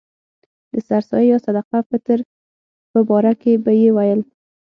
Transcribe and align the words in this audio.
د 0.71 0.73
سر 0.87 1.01
سایې 1.09 1.27
یا 1.31 1.37
صدقه 1.45 1.79
فطر 1.89 2.19
په 2.91 2.99
باره 3.09 3.33
کې 3.41 3.53
به 3.63 3.71
یې 3.81 3.89
ویل. 3.97 4.21